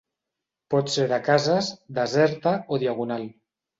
Pot 0.73 0.87
ser 0.93 1.05
de 1.11 1.19
cases, 1.29 1.69
deserta 1.99 2.55
o 2.77 2.81
Diagonal. 2.85 3.29